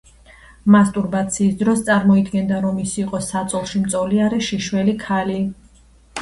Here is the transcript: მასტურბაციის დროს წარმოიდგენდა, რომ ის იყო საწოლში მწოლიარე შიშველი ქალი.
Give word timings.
მასტურბაციის 0.75 1.59
დროს 1.59 1.83
წარმოიდგენდა, 1.89 2.57
რომ 2.63 2.79
ის 2.85 2.95
იყო 3.03 3.21
საწოლში 3.27 3.83
მწოლიარე 3.83 4.41
შიშველი 4.49 4.97
ქალი. 5.07 5.39